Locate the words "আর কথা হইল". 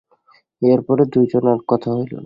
1.53-2.11